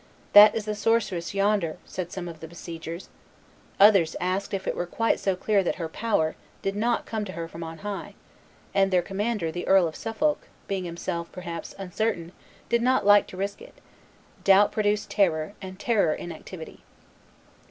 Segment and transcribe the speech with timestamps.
[0.33, 3.09] "That is the sorceress yonder," said some of the besiegers;
[3.79, 7.33] others asked if it were quite so clear that her power, did not come to
[7.33, 8.15] her from on high;
[8.73, 12.31] and their commander, the Earl of Suffolk, being himself, perhaps, uncertain,
[12.67, 13.75] did not like to risk it:
[14.43, 16.81] doubt produced terror, and terror inactivity.